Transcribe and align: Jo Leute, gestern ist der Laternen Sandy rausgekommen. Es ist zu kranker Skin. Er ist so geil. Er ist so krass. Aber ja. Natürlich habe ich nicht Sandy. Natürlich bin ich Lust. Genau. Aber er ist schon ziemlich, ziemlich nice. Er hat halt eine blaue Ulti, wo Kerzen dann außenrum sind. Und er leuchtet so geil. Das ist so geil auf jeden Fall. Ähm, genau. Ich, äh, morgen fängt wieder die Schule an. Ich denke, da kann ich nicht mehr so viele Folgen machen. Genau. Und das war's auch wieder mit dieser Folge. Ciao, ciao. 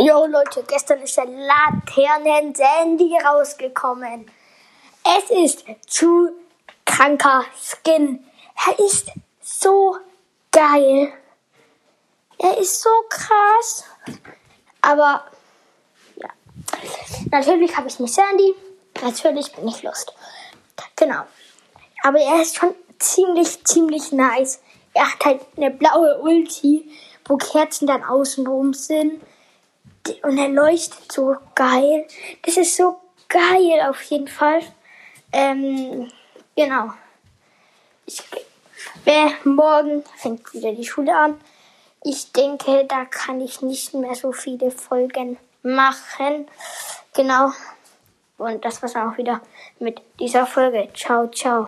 Jo 0.00 0.26
Leute, 0.26 0.62
gestern 0.62 1.00
ist 1.02 1.16
der 1.16 1.26
Laternen 1.26 2.54
Sandy 2.54 3.18
rausgekommen. 3.18 4.30
Es 5.02 5.28
ist 5.28 5.64
zu 5.88 6.30
kranker 6.84 7.44
Skin. 7.60 8.24
Er 8.64 8.78
ist 8.78 9.10
so 9.40 9.96
geil. 10.52 11.12
Er 12.38 12.58
ist 12.58 12.80
so 12.80 12.90
krass. 13.08 13.86
Aber 14.82 15.24
ja. 16.14 16.28
Natürlich 17.32 17.76
habe 17.76 17.88
ich 17.88 17.98
nicht 17.98 18.14
Sandy. 18.14 18.54
Natürlich 19.02 19.52
bin 19.52 19.66
ich 19.66 19.82
Lust. 19.82 20.12
Genau. 20.94 21.24
Aber 22.04 22.20
er 22.20 22.40
ist 22.40 22.54
schon 22.54 22.72
ziemlich, 23.00 23.64
ziemlich 23.64 24.12
nice. 24.12 24.60
Er 24.94 25.12
hat 25.12 25.24
halt 25.24 25.40
eine 25.56 25.72
blaue 25.72 26.20
Ulti, 26.20 26.88
wo 27.24 27.36
Kerzen 27.36 27.88
dann 27.88 28.04
außenrum 28.04 28.74
sind. 28.74 29.20
Und 30.22 30.38
er 30.38 30.48
leuchtet 30.48 31.10
so 31.10 31.36
geil. 31.54 32.06
Das 32.42 32.56
ist 32.56 32.76
so 32.76 33.00
geil 33.28 33.82
auf 33.88 34.02
jeden 34.02 34.28
Fall. 34.28 34.60
Ähm, 35.32 36.10
genau. 36.56 36.92
Ich, 38.06 38.22
äh, 39.04 39.30
morgen 39.44 40.04
fängt 40.16 40.52
wieder 40.54 40.72
die 40.72 40.84
Schule 40.86 41.16
an. 41.16 41.40
Ich 42.02 42.32
denke, 42.32 42.84
da 42.86 43.04
kann 43.04 43.40
ich 43.40 43.60
nicht 43.60 43.92
mehr 43.94 44.14
so 44.14 44.32
viele 44.32 44.70
Folgen 44.70 45.36
machen. 45.62 46.48
Genau. 47.14 47.52
Und 48.38 48.64
das 48.64 48.80
war's 48.82 48.94
auch 48.94 49.16
wieder 49.18 49.40
mit 49.80 50.00
dieser 50.20 50.46
Folge. 50.46 50.88
Ciao, 50.94 51.26
ciao. 51.28 51.56